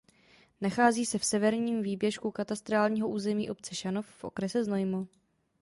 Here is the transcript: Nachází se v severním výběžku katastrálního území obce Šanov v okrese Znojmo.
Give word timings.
Nachází 0.61 1.05
se 1.05 1.17
v 1.17 1.25
severním 1.25 1.81
výběžku 1.81 2.31
katastrálního 2.31 3.09
území 3.09 3.49
obce 3.49 3.75
Šanov 3.75 4.05
v 4.09 4.23
okrese 4.23 4.63
Znojmo. 4.63 5.07